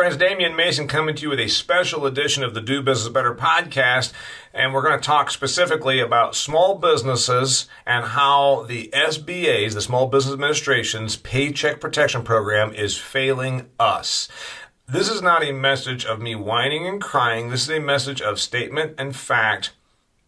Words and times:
Friends, 0.00 0.16
Damian 0.16 0.56
Mason 0.56 0.88
coming 0.88 1.14
to 1.14 1.22
you 1.24 1.28
with 1.28 1.40
a 1.40 1.48
special 1.48 2.06
edition 2.06 2.42
of 2.42 2.54
the 2.54 2.62
Do 2.62 2.80
Business 2.80 3.12
Better 3.12 3.34
podcast. 3.34 4.14
And 4.54 4.72
we're 4.72 4.80
going 4.80 4.98
to 4.98 5.06
talk 5.06 5.30
specifically 5.30 6.00
about 6.00 6.34
small 6.34 6.78
businesses 6.78 7.68
and 7.84 8.06
how 8.06 8.64
the 8.66 8.88
SBA's, 8.94 9.74
the 9.74 9.82
Small 9.82 10.06
Business 10.06 10.32
Administration's 10.32 11.16
Paycheck 11.16 11.82
Protection 11.82 12.22
Program 12.22 12.72
is 12.72 12.96
failing 12.96 13.68
us. 13.78 14.26
This 14.88 15.10
is 15.10 15.20
not 15.20 15.44
a 15.44 15.52
message 15.52 16.06
of 16.06 16.18
me 16.18 16.34
whining 16.34 16.88
and 16.88 16.98
crying. 16.98 17.50
This 17.50 17.64
is 17.64 17.76
a 17.76 17.78
message 17.78 18.22
of 18.22 18.40
statement 18.40 18.94
and 18.96 19.14
fact 19.14 19.74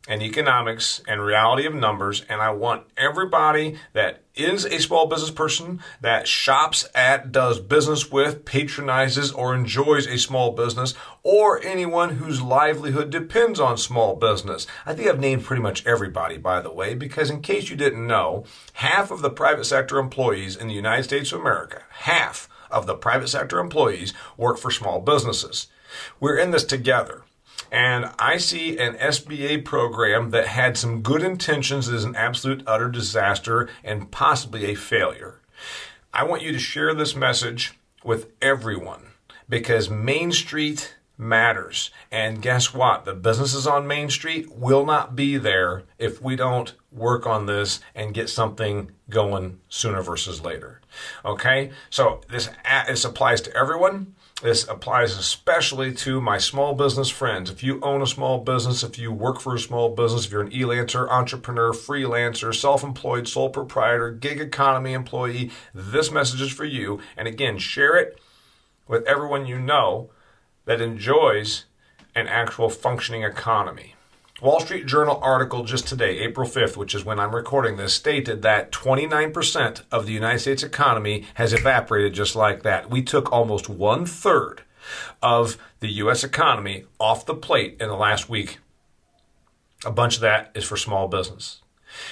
and 0.07 0.21
economics 0.21 1.01
and 1.09 1.25
reality 1.25 1.65
of 1.65 1.73
numbers. 1.73 2.27
And 2.29 2.43
I 2.43 2.51
want 2.51 2.89
everybody 2.99 3.79
that 3.95 4.22
is 4.35 4.65
a 4.65 4.81
small 4.81 5.07
business 5.07 5.31
person 5.31 5.81
that 6.01 6.27
shops 6.27 6.87
at, 6.95 7.33
does 7.33 7.61
business 7.61 8.11
with, 8.11 8.45
patronizes, 8.45 9.31
or 9.33 9.55
enjoys 9.55 10.07
a 10.07 10.19
small 10.19 10.53
business, 10.53 10.95
or 11.23 11.63
anyone 11.63 12.17
whose 12.17 12.41
livelihood 12.41 13.11
depends 13.11 13.61
on 13.61 13.77
small 13.77 14.17
business. 14.17 14.67
I 14.87 14.95
think 14.95 15.09
I've 15.09 15.21
named 15.21 15.45
pretty 15.45 15.63
much 15.63 15.85
everybody, 15.87 16.39
by 16.39 16.61
the 16.61 16.73
way, 16.73 16.95
because 16.95 17.31
in 17.31 17.43
case 17.43 17.69
you 17.69 17.77
didn't 17.77 18.07
know, 18.07 18.45
half 18.75 19.11
of 19.11 19.23
the 19.23 19.31
private 19.31 19.65
sector 19.65 19.99
employees 19.99 20.57
in 20.57 20.69
the 20.69 20.75
United 20.75 21.05
States 21.05 21.33
of 21.33 21.41
America, 21.41 21.83
half 21.91 22.49
of 22.71 22.87
the 22.87 22.95
private 22.95 23.29
sector 23.29 23.59
employees 23.59 24.15
work 24.37 24.59
for 24.59 24.71
small 24.71 25.01
businesses. 25.01 25.69
We're 26.19 26.39
in 26.39 26.53
this 26.53 26.65
together. 26.65 27.23
And 27.73 28.11
I 28.19 28.37
see 28.37 28.77
an 28.77 28.97
SBA 28.97 29.65
program 29.65 30.29
that 30.31 30.47
had 30.47 30.77
some 30.77 31.01
good 31.01 31.23
intentions 31.23 31.89
as 31.89 32.05
an 32.05 32.15
absolute 32.15 32.63
utter 32.67 32.91
disaster 32.91 33.67
and 33.83 34.11
possibly 34.11 34.67
a 34.67 34.75
failure. 34.75 35.41
I 36.13 36.25
want 36.25 36.43
you 36.43 36.53
to 36.53 36.59
share 36.59 36.93
this 36.93 37.17
message 37.17 37.73
with 38.05 38.31
everyone 38.43 39.07
because 39.49 39.89
Main 39.89 40.33
Street 40.33 40.97
matters. 41.17 41.91
And 42.11 42.43
guess 42.43 42.75
what? 42.75 43.07
The 43.07 43.15
businesses 43.15 43.67
on 43.67 43.87
Main 43.87 44.11
Street 44.11 44.53
will 44.53 44.85
not 44.85 45.17
be 45.17 45.39
there 45.39 45.85
if 45.99 46.21
we 46.21 46.37
don't 46.37 46.75
work 46.91 47.27
on 47.27 47.47
this 47.47 47.81
and 47.95 48.13
get 48.13 48.29
something 48.29 48.91
going 49.09 49.61
sooner 49.71 50.03
versus 50.03 50.43
later. 50.43 50.83
Okay? 51.25 51.71
So 51.89 52.21
this, 52.29 52.51
this 52.87 53.07
applies 53.07 53.41
to 53.43 53.57
everyone. 53.57 54.15
This 54.43 54.67
applies 54.67 55.17
especially 55.17 55.95
to 55.95 56.21
my 56.21 56.37
small 56.37 56.75
business 56.75 57.09
friends. 57.09 57.49
If 57.49 57.63
you 57.63 57.79
own 57.81 58.03
a 58.03 58.09
small 58.09 58.39
business, 58.39 58.83
if 58.83 58.99
you 58.99 59.13
work 59.13 59.41
for 59.41 59.55
a 59.55 59.59
small 59.59 59.91
business, 59.91 60.27
if 60.27 60.33
you're 60.33 60.43
an 60.43 60.53
e-lancer, 60.53 61.09
entrepreneur, 61.09 61.71
freelancer, 61.71 62.53
self-employed, 62.53 63.29
sole 63.29 63.51
proprietor, 63.51 64.11
gig 64.11 64.41
economy 64.41 64.95
employee, 64.95 65.53
this 65.73 66.11
message 66.11 66.41
is 66.41 66.51
for 66.51 66.65
you. 66.65 66.99
And 67.17 67.29
again, 67.29 67.59
share 67.59 67.97
it 67.97 68.19
with 68.89 69.07
everyone 69.07 69.47
you 69.47 69.61
know 69.61 70.11
that 70.65 70.81
enjoys 70.81 71.67
an 72.17 72.27
actual 72.27 72.69
functioning 72.69 73.23
economy. 73.23 73.95
Wall 74.43 74.59
Street 74.59 74.87
Journal 74.87 75.21
article 75.23 75.63
just 75.63 75.87
today, 75.87 76.19
April 76.19 76.49
5th, 76.49 76.77
which 76.77 76.97
is 76.97 77.05
when 77.05 77.21
I'm 77.21 77.33
recording 77.33 77.77
this, 77.77 77.95
stated 77.95 78.43
that 78.43 78.73
29% 78.73 79.83
of 79.93 80.05
the 80.05 80.13
United 80.13 80.41
States 80.41 80.65
economy 80.65 81.27
has 81.35 81.53
evaporated 81.53 82.13
just 82.13 82.35
like 82.35 82.65
that. 82.65 82.91
We 82.91 83.03
took 83.03 83.31
almost 83.31 83.69
one 83.69 84.05
third 84.05 84.63
of 85.23 85.59
the 85.79 85.91
U.S. 85.91 86.25
economy 86.25 86.87
off 86.99 87.25
the 87.25 87.37
plate 87.37 87.77
in 87.79 87.87
the 87.87 87.95
last 87.95 88.29
week. 88.29 88.59
A 89.85 89.93
bunch 89.93 90.17
of 90.17 90.23
that 90.23 90.51
is 90.57 90.65
for 90.65 90.77
small 90.77 91.07
business. 91.07 91.63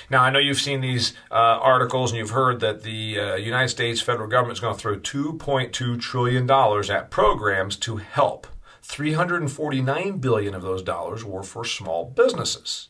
Now, 0.09 0.23
I 0.23 0.31
know 0.31 0.39
you've 0.39 0.61
seen 0.61 0.83
these 0.83 1.15
uh, 1.33 1.35
articles 1.35 2.13
and 2.13 2.19
you've 2.19 2.31
heard 2.31 2.61
that 2.61 2.85
the 2.85 3.19
uh, 3.19 3.35
United 3.35 3.71
States 3.71 4.01
federal 4.01 4.29
government 4.29 4.57
is 4.57 4.61
going 4.61 4.77
to 4.77 4.81
throw 4.81 4.97
$2.2 5.01 6.01
trillion 6.01 6.49
at 6.49 7.11
programs 7.11 7.77
to 7.79 7.97
help 7.97 8.47
349 8.83 10.19
billion 10.19 10.55
of 10.55 10.63
those 10.63 10.83
dollars 10.83 11.25
were 11.25 11.43
for 11.43 11.65
small 11.65 12.05
businesses. 12.05 12.89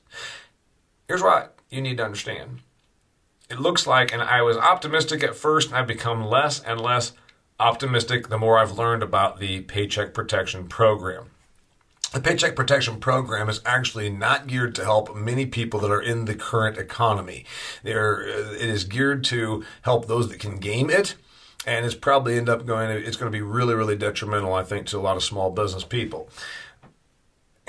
Here's 1.08 1.22
what 1.22 1.56
you 1.70 1.80
need 1.80 1.96
to 1.98 2.04
understand. 2.04 2.60
It 3.50 3.60
looks 3.60 3.86
like, 3.86 4.12
and 4.12 4.22
I 4.22 4.42
was 4.42 4.56
optimistic 4.56 5.24
at 5.24 5.34
first, 5.34 5.68
and 5.68 5.76
I've 5.76 5.86
become 5.86 6.24
less 6.24 6.60
and 6.60 6.80
less 6.80 7.12
optimistic 7.58 8.28
the 8.28 8.38
more 8.38 8.58
I've 8.58 8.78
learned 8.78 9.02
about 9.02 9.38
the 9.38 9.60
Paycheck 9.62 10.14
Protection 10.14 10.68
Program. 10.68 11.30
The 12.12 12.20
Paycheck 12.20 12.56
Protection 12.56 12.98
Program 12.98 13.48
is 13.48 13.60
actually 13.64 14.10
not 14.10 14.46
geared 14.46 14.74
to 14.76 14.84
help 14.84 15.14
many 15.14 15.46
people 15.46 15.78
that 15.80 15.92
are 15.92 16.00
in 16.00 16.24
the 16.24 16.34
current 16.34 16.76
economy. 16.76 17.44
There, 17.84 18.22
uh, 18.22 18.52
it 18.52 18.68
is 18.68 18.84
geared 18.84 19.22
to 19.24 19.64
help 19.82 20.06
those 20.06 20.28
that 20.28 20.40
can 20.40 20.58
game 20.58 20.90
it 20.90 21.14
and 21.66 21.84
it's 21.84 21.94
probably 21.94 22.36
end 22.36 22.48
up 22.48 22.66
going 22.66 22.90
it's 22.90 23.16
going 23.16 23.30
to 23.30 23.36
be 23.36 23.42
really 23.42 23.74
really 23.74 23.96
detrimental 23.96 24.54
i 24.54 24.62
think 24.62 24.86
to 24.86 24.98
a 24.98 25.00
lot 25.00 25.16
of 25.16 25.22
small 25.22 25.50
business 25.50 25.84
people 25.84 26.28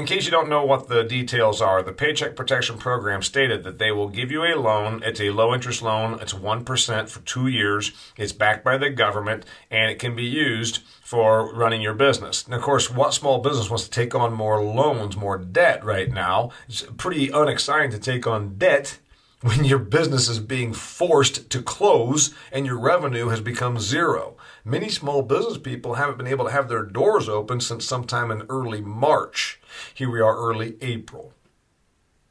in 0.02 0.08
case 0.08 0.26
you 0.26 0.32
don't 0.32 0.50
know 0.50 0.66
what 0.66 0.88
the 0.88 1.04
details 1.04 1.62
are, 1.62 1.84
the 1.84 1.92
Paycheck 1.92 2.36
Protection 2.36 2.80
Program 2.80 3.22
stated 3.22 3.64
that 3.64 3.78
they 3.78 3.92
will 3.92 4.10
give 4.10 4.32
you 4.32 4.44
a 4.44 4.56
loan. 4.56 5.04
It's 5.06 5.22
a 5.22 5.30
low 5.30 5.54
interest 5.54 5.84
loan. 5.84 6.18
It's 6.20 6.34
1% 6.34 7.08
for 7.08 7.20
two 7.20 7.46
years. 7.46 7.92
It's 8.18 8.32
backed 8.32 8.64
by 8.64 8.78
the 8.78 8.90
government 8.90 9.46
and 9.70 9.92
it 9.92 10.00
can 10.00 10.16
be 10.16 10.24
used 10.24 10.80
for 11.04 11.54
running 11.54 11.84
your 11.84 11.94
business. 11.94 12.44
And 12.44 12.56
of 12.56 12.64
course, 12.64 12.90
what 12.90 13.14
small 13.14 13.40
business 13.40 13.70
wants 13.70 13.84
to 13.84 13.92
take 13.92 14.16
on 14.16 14.34
more 14.34 14.64
loans, 14.64 15.16
more 15.16 15.38
debt 15.38 15.86
right 15.86 16.12
now? 16.12 16.50
It's 16.68 16.82
pretty 16.98 17.30
unexciting 17.30 17.92
to 17.92 18.00
take 18.00 18.26
on 18.26 18.58
debt 18.58 18.98
when 19.42 19.64
your 19.66 19.80
business 19.80 20.30
is 20.30 20.40
being 20.40 20.72
forced 20.72 21.50
to 21.50 21.62
close 21.62 22.34
and 22.52 22.66
your 22.66 22.80
revenue 22.80 23.30
has 23.30 23.42
become 23.42 23.80
zero. 23.80 24.38
Many 24.64 24.90
small 24.90 25.24
business 25.24 25.58
people 25.58 25.96
haven't 25.96 26.18
been 26.18 26.28
able 26.28 26.46
to 26.46 26.52
have 26.52 26.70
their 26.70 26.84
doors 26.84 27.28
open 27.28 27.60
since 27.60 27.86
sometime 27.86 28.30
in 28.30 28.44
early 28.50 28.82
March. 28.82 29.60
Here 29.94 30.10
we 30.10 30.22
are, 30.22 30.38
early 30.38 30.76
April. 30.82 31.34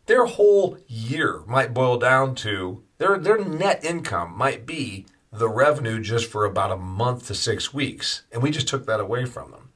Their 0.07 0.27
whole 0.27 0.79
year 0.87 1.43
might 1.47 1.75
boil 1.75 1.99
down 1.99 2.35
to 2.37 2.85
their, 2.99 3.19
their 3.19 3.45
net 3.45 3.85
income 3.85 4.37
might 4.37 4.67
be 4.67 5.07
the 5.33 5.49
revenue 5.49 6.01
just 6.01 6.31
for 6.31 6.45
about 6.45 6.73
a 6.73 6.77
month 6.77 7.27
to 7.27 7.35
six 7.35 7.73
weeks. 7.73 8.23
And 8.33 8.43
we 8.43 8.51
just 8.51 8.69
took 8.69 8.87
that 8.87 9.01
away 9.01 9.25
from 9.25 9.51
them. 9.51 9.71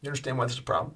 You 0.00 0.08
understand 0.08 0.38
why 0.38 0.46
this 0.46 0.54
is 0.54 0.60
a 0.60 0.62
problem? 0.62 0.94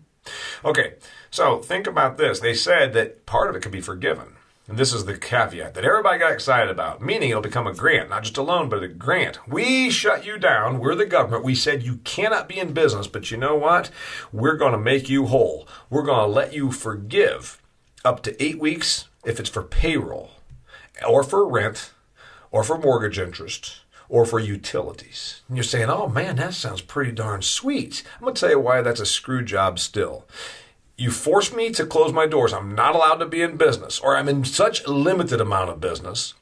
Okay, 0.64 0.94
so 1.30 1.58
think 1.58 1.86
about 1.86 2.16
this. 2.16 2.40
They 2.40 2.54
said 2.54 2.94
that 2.94 3.26
part 3.26 3.50
of 3.50 3.56
it 3.56 3.60
could 3.60 3.72
be 3.72 3.80
forgiven. 3.80 4.36
And 4.66 4.78
this 4.78 4.94
is 4.94 5.04
the 5.04 5.18
caveat 5.18 5.74
that 5.74 5.84
everybody 5.84 6.18
got 6.18 6.32
excited 6.32 6.70
about, 6.70 7.02
meaning 7.02 7.28
it'll 7.28 7.42
become 7.42 7.66
a 7.66 7.74
grant, 7.74 8.08
not 8.08 8.22
just 8.22 8.38
a 8.38 8.42
loan, 8.42 8.70
but 8.70 8.82
a 8.82 8.88
grant. 8.88 9.46
We 9.46 9.90
shut 9.90 10.24
you 10.24 10.38
down. 10.38 10.78
We're 10.78 10.94
the 10.94 11.04
government. 11.04 11.44
We 11.44 11.54
said 11.54 11.82
you 11.82 11.98
cannot 11.98 12.48
be 12.48 12.58
in 12.58 12.72
business, 12.72 13.06
but 13.06 13.30
you 13.30 13.36
know 13.36 13.56
what? 13.56 13.90
We're 14.32 14.56
going 14.56 14.72
to 14.72 14.78
make 14.78 15.10
you 15.10 15.26
whole. 15.26 15.68
We're 15.90 16.02
going 16.02 16.26
to 16.26 16.34
let 16.34 16.54
you 16.54 16.72
forgive 16.72 17.60
up 18.06 18.22
to 18.22 18.42
eight 18.42 18.58
weeks 18.58 19.06
if 19.22 19.38
it's 19.38 19.50
for 19.50 19.62
payroll, 19.62 20.30
or 21.06 21.22
for 21.22 21.46
rent, 21.46 21.92
or 22.50 22.64
for 22.64 22.78
mortgage 22.78 23.18
interest, 23.18 23.80
or 24.08 24.24
for 24.24 24.40
utilities. 24.40 25.42
And 25.48 25.58
you're 25.58 25.64
saying, 25.64 25.90
oh 25.90 26.08
man, 26.08 26.36
that 26.36 26.54
sounds 26.54 26.80
pretty 26.80 27.12
darn 27.12 27.42
sweet. 27.42 28.02
I'm 28.14 28.22
going 28.22 28.34
to 28.34 28.40
tell 28.40 28.50
you 28.50 28.60
why 28.60 28.80
that's 28.80 29.00
a 29.00 29.06
screw 29.06 29.44
job 29.44 29.78
still 29.78 30.26
you 30.96 31.10
force 31.10 31.52
me 31.52 31.70
to 31.70 31.86
close 31.86 32.12
my 32.12 32.26
doors. 32.26 32.52
I'm 32.52 32.74
not 32.74 32.94
allowed 32.94 33.16
to 33.16 33.26
be 33.26 33.42
in 33.42 33.56
business, 33.56 33.98
or 33.98 34.16
I'm 34.16 34.28
in 34.28 34.44
such 34.44 34.84
a 34.84 34.90
limited 34.90 35.40
amount 35.40 35.70
of 35.70 35.80
business. 35.80 36.34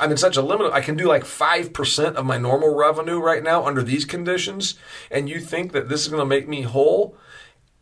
I'm 0.00 0.10
in 0.10 0.16
such 0.16 0.36
a 0.36 0.42
limit. 0.42 0.72
I 0.72 0.80
can 0.80 0.96
do 0.96 1.06
like 1.06 1.24
5% 1.24 2.14
of 2.14 2.24
my 2.24 2.38
normal 2.38 2.74
revenue 2.74 3.18
right 3.18 3.42
now 3.42 3.66
under 3.66 3.82
these 3.82 4.04
conditions. 4.04 4.74
And 5.10 5.28
you 5.28 5.38
think 5.38 5.72
that 5.72 5.88
this 5.88 6.02
is 6.02 6.08
going 6.08 6.20
to 6.20 6.26
make 6.26 6.48
me 6.48 6.62
whole? 6.62 7.16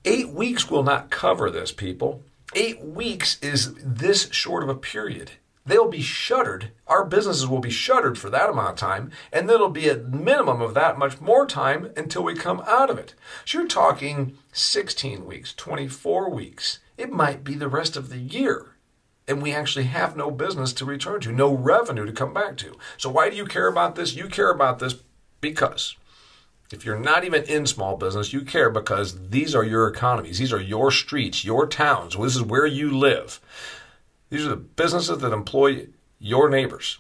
Eight 0.05 0.31
weeks 0.31 0.71
will 0.71 0.83
not 0.83 1.11
cover 1.11 1.51
this, 1.51 1.73
people. 1.73 2.23
Eight 2.55 2.83
weeks 2.83 3.39
is 3.41 3.75
this 3.75 4.29
short 4.33 4.65
of 4.65 4.69
a 4.69 4.75
period 4.75 5.33
they'll 5.65 5.89
be 5.89 6.03
shuttered. 6.03 6.73
Our 6.87 7.05
businesses 7.05 7.47
will 7.47 7.61
be 7.61 7.71
shuttered 7.71 8.19
for 8.19 8.31
that 8.31 8.51
amount 8.51 8.71
of 8.71 8.77
time, 8.77 9.11
and 9.33 9.49
then 9.49 9.57
it'll 9.57 9.69
be 9.69 9.89
a 9.89 9.97
minimum 9.97 10.61
of 10.61 10.75
that 10.75 10.99
much 10.99 11.21
more 11.21 11.47
time 11.47 11.91
until 11.97 12.25
we 12.25 12.35
come 12.35 12.63
out 12.67 12.91
of 12.91 12.99
it. 12.99 13.15
So 13.45 13.59
you're 13.59 13.69
talking 13.69 14.37
16 14.53 15.27
weeks, 15.27 15.55
24 15.55 16.31
weeks. 16.31 16.79
It 16.97 17.13
might 17.13 17.45
be 17.45 17.55
the 17.55 17.69
rest 17.69 17.97
of 17.97 18.11
the 18.11 18.19
year. 18.19 18.75
And 19.29 19.41
we 19.41 19.53
actually 19.53 19.85
have 19.85 20.17
no 20.17 20.31
business 20.31 20.73
to 20.73 20.85
return 20.85 21.21
to, 21.21 21.33
no 21.33 21.55
revenue 21.55 22.05
to 22.05 22.13
come 22.13 22.35
back 22.35 22.57
to. 22.59 22.77
So, 22.97 23.11
why 23.11 23.31
do 23.31 23.37
you 23.37 23.45
care 23.45 23.69
about 23.69 23.95
this? 23.95 24.17
You 24.17 24.27
care 24.27 24.51
about 24.51 24.81
this 24.81 24.97
because 25.41 25.95
if 26.73 26.85
you're 26.85 26.99
not 26.99 27.25
even 27.25 27.45
in 27.45 27.67
small 27.67 27.97
business, 27.97 28.33
you 28.33 28.43
care 28.43 28.71
because 28.71 29.29
these 29.31 29.55
are 29.55 29.65
your 29.65 29.89
economies. 29.89 30.39
These 30.39 30.53
are 30.53 30.61
your 30.61 30.91
streets, 30.91 31.45
your 31.45 31.67
towns. 31.67 32.17
This 32.17 32.37
is 32.37 32.43
where 32.43 32.67
you 32.67 32.97
live. 32.97 33.41
These 34.31 34.47
are 34.47 34.51
the 34.51 34.57
businesses 34.57 35.19
that 35.19 35.33
employ 35.33 35.89
your 36.19 36.49
neighbors. 36.49 36.99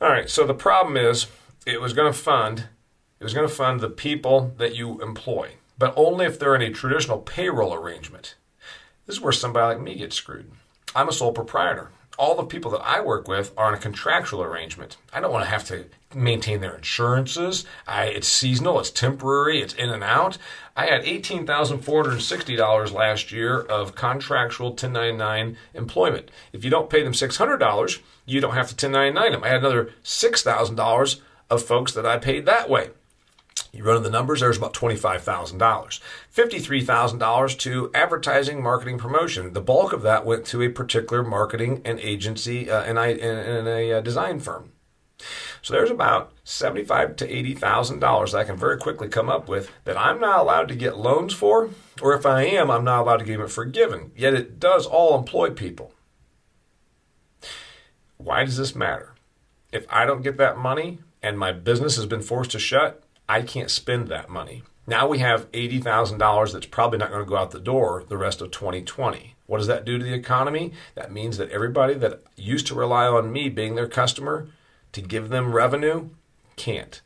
All 0.00 0.08
right, 0.08 0.28
so 0.28 0.44
the 0.44 0.54
problem 0.54 0.96
is 0.96 1.28
it 1.64 1.80
was 1.80 1.92
going 1.92 2.12
to 2.12 2.18
fund 2.18 2.66
it 3.22 3.24
was 3.24 3.34
going 3.34 3.48
to 3.48 3.54
fund 3.54 3.78
the 3.78 3.88
people 3.88 4.52
that 4.58 4.74
you 4.74 5.00
employ, 5.00 5.52
but 5.78 5.94
only 5.96 6.26
if 6.26 6.40
they're 6.40 6.56
in 6.56 6.62
a 6.62 6.70
traditional 6.70 7.18
payroll 7.18 7.72
arrangement. 7.72 8.34
This 9.06 9.14
is 9.14 9.22
where 9.22 9.32
somebody 9.32 9.76
like 9.76 9.84
me 9.84 9.94
gets 9.94 10.16
screwed. 10.16 10.50
I'm 10.92 11.08
a 11.08 11.12
sole 11.12 11.30
proprietor. 11.30 11.92
All 12.18 12.36
the 12.36 12.44
people 12.44 12.70
that 12.72 12.82
I 12.84 13.00
work 13.00 13.26
with 13.26 13.52
are 13.56 13.68
in 13.70 13.74
a 13.74 13.80
contractual 13.80 14.42
arrangement. 14.42 14.96
I 15.12 15.20
don't 15.20 15.32
want 15.32 15.44
to 15.44 15.50
have 15.50 15.64
to 15.68 15.86
maintain 16.14 16.60
their 16.60 16.76
insurances. 16.76 17.64
I, 17.86 18.04
it's 18.04 18.28
seasonal, 18.28 18.78
it's 18.80 18.90
temporary, 18.90 19.60
it's 19.62 19.74
in 19.74 19.90
and 19.90 20.04
out. 20.04 20.36
I 20.76 20.86
had 20.86 21.04
$18,460 21.04 22.92
last 22.92 23.32
year 23.32 23.60
of 23.60 23.94
contractual 23.94 24.70
1099 24.70 25.56
employment. 25.74 26.30
If 26.52 26.64
you 26.64 26.70
don't 26.70 26.90
pay 26.90 27.02
them 27.02 27.12
$600, 27.12 27.98
you 28.26 28.40
don't 28.40 28.54
have 28.54 28.68
to 28.68 28.86
1099 28.86 29.32
them. 29.32 29.44
I 29.44 29.48
had 29.48 29.60
another 29.60 29.90
$6,000 30.04 31.20
of 31.50 31.62
folks 31.62 31.92
that 31.92 32.06
I 32.06 32.18
paid 32.18 32.46
that 32.46 32.68
way. 32.68 32.90
You 33.72 33.84
run 33.84 34.02
the 34.02 34.10
numbers, 34.10 34.40
there's 34.40 34.58
about 34.58 34.74
$25,000. 34.74 36.00
$53,000 36.34 37.58
to 37.60 37.90
advertising, 37.94 38.62
marketing, 38.62 38.98
promotion. 38.98 39.54
The 39.54 39.62
bulk 39.62 39.94
of 39.94 40.02
that 40.02 40.26
went 40.26 40.44
to 40.46 40.60
a 40.60 40.68
particular 40.68 41.22
marketing 41.22 41.80
and 41.82 41.98
agency 41.98 42.70
uh, 42.70 42.82
and, 42.82 42.98
I, 42.98 43.08
and, 43.08 43.66
a 43.66 43.92
uh, 43.94 44.00
design 44.02 44.40
firm. 44.40 44.72
So 45.62 45.72
there's 45.72 45.90
about 45.90 46.32
seventy-five 46.42 47.14
to 47.16 47.32
eighty 47.32 47.54
thousand 47.54 48.00
dollars 48.00 48.34
I 48.34 48.42
can 48.42 48.56
very 48.56 48.76
quickly 48.76 49.06
come 49.06 49.28
up 49.28 49.48
with 49.48 49.70
that 49.84 49.96
I'm 49.96 50.18
not 50.18 50.40
allowed 50.40 50.66
to 50.68 50.74
get 50.74 50.98
loans 50.98 51.32
for, 51.32 51.70
or 52.00 52.14
if 52.14 52.26
I 52.26 52.42
am, 52.42 52.72
I'm 52.72 52.82
not 52.82 53.02
allowed 53.02 53.18
to 53.18 53.24
get 53.24 53.38
it 53.38 53.48
forgiven. 53.48 54.10
Yet 54.16 54.34
it 54.34 54.58
does 54.58 54.84
all 54.84 55.16
employ 55.16 55.50
people. 55.50 55.94
Why 58.16 58.44
does 58.44 58.56
this 58.56 58.74
matter? 58.74 59.14
If 59.72 59.86
I 59.88 60.04
don't 60.04 60.22
get 60.22 60.36
that 60.38 60.58
money 60.58 60.98
and 61.22 61.38
my 61.38 61.52
business 61.52 61.94
has 61.94 62.06
been 62.06 62.22
forced 62.22 62.50
to 62.50 62.58
shut, 62.58 63.01
I 63.32 63.40
can't 63.40 63.70
spend 63.70 64.08
that 64.08 64.28
money. 64.28 64.62
Now 64.86 65.08
we 65.08 65.20
have 65.20 65.50
$80,000 65.52 66.52
that's 66.52 66.66
probably 66.66 66.98
not 66.98 67.08
going 67.08 67.24
to 67.24 67.28
go 67.28 67.38
out 67.38 67.50
the 67.50 67.58
door 67.58 68.04
the 68.06 68.18
rest 68.18 68.42
of 68.42 68.50
2020. 68.50 69.36
What 69.46 69.56
does 69.56 69.68
that 69.68 69.86
do 69.86 69.96
to 69.96 70.04
the 70.04 70.12
economy? 70.12 70.74
That 70.96 71.12
means 71.12 71.38
that 71.38 71.48
everybody 71.48 71.94
that 71.94 72.20
used 72.36 72.66
to 72.66 72.74
rely 72.74 73.06
on 73.06 73.32
me 73.32 73.48
being 73.48 73.74
their 73.74 73.88
customer 73.88 74.48
to 74.92 75.00
give 75.00 75.30
them 75.30 75.54
revenue 75.54 76.10
can't. 76.56 77.00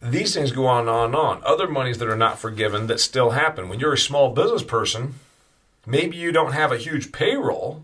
These 0.00 0.34
things 0.34 0.52
go 0.52 0.68
on 0.68 0.82
and 0.82 0.88
on 0.88 1.06
and 1.06 1.16
on. 1.16 1.42
Other 1.42 1.66
monies 1.66 1.98
that 1.98 2.08
are 2.08 2.14
not 2.14 2.38
forgiven 2.38 2.86
that 2.86 3.00
still 3.00 3.30
happen. 3.30 3.68
When 3.68 3.80
you're 3.80 3.94
a 3.94 3.98
small 3.98 4.34
business 4.34 4.62
person, 4.62 5.14
maybe 5.84 6.16
you 6.16 6.30
don't 6.30 6.52
have 6.52 6.70
a 6.70 6.78
huge 6.78 7.10
payroll, 7.10 7.82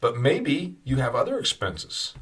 but 0.00 0.16
maybe 0.16 0.74
you 0.82 0.96
have 0.96 1.14
other 1.14 1.38
expenses. 1.38 2.14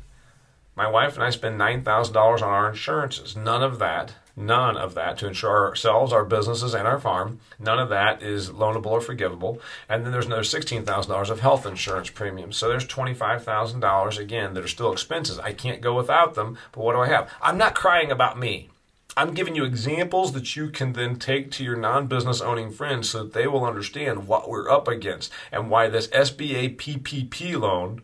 My 0.78 0.88
wife 0.88 1.16
and 1.16 1.24
I 1.24 1.30
spend 1.30 1.60
$9,000 1.60 2.16
on 2.16 2.42
our 2.42 2.70
insurances. 2.70 3.36
None 3.36 3.62
of 3.62 3.78
that 3.80 4.14
None 4.38 4.76
of 4.76 4.94
that 4.94 5.18
to 5.18 5.26
insure 5.26 5.66
ourselves, 5.66 6.12
our 6.12 6.24
businesses, 6.24 6.72
and 6.72 6.86
our 6.86 7.00
farm. 7.00 7.40
None 7.58 7.80
of 7.80 7.88
that 7.88 8.22
is 8.22 8.50
loanable 8.50 8.86
or 8.86 9.00
forgivable. 9.00 9.60
And 9.88 10.04
then 10.04 10.12
there's 10.12 10.26
another 10.26 10.42
$16,000 10.42 11.30
of 11.30 11.40
health 11.40 11.66
insurance 11.66 12.10
premiums. 12.10 12.56
So 12.56 12.68
there's 12.68 12.86
$25,000 12.86 14.18
again 14.18 14.54
that 14.54 14.62
are 14.62 14.68
still 14.68 14.92
expenses. 14.92 15.40
I 15.40 15.52
can't 15.52 15.80
go 15.80 15.92
without 15.92 16.34
them, 16.34 16.56
but 16.70 16.84
what 16.84 16.92
do 16.92 17.00
I 17.00 17.08
have? 17.08 17.28
I'm 17.42 17.58
not 17.58 17.74
crying 17.74 18.12
about 18.12 18.38
me. 18.38 18.70
I'm 19.16 19.34
giving 19.34 19.56
you 19.56 19.64
examples 19.64 20.32
that 20.34 20.54
you 20.54 20.70
can 20.70 20.92
then 20.92 21.18
take 21.18 21.50
to 21.52 21.64
your 21.64 21.76
non 21.76 22.06
business 22.06 22.40
owning 22.40 22.70
friends 22.70 23.10
so 23.10 23.24
that 23.24 23.32
they 23.32 23.48
will 23.48 23.64
understand 23.64 24.28
what 24.28 24.48
we're 24.48 24.70
up 24.70 24.86
against 24.86 25.32
and 25.50 25.68
why 25.68 25.88
this 25.88 26.06
SBA 26.08 26.76
PPP 26.76 27.58
loan 27.58 28.02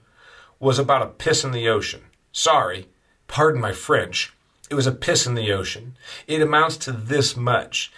was 0.59 0.81
about 0.81 1.03
a 1.03 1.07
piss 1.07 1.45
in 1.45 1.53
the 1.53 1.69
ocean. 1.69 2.04
Sorry, 2.35 2.89
pardon 3.27 3.63
my 3.63 3.73
French 3.73 4.35
it 4.71 4.75
was 4.75 4.87
a 4.87 4.93
piss 4.93 5.27
in 5.27 5.35
the 5.35 5.53
ocean. 5.53 5.97
It 6.27 6.41
amounts 6.41 6.77
to 6.79 6.93
this 6.93 7.37
much. 7.37 7.93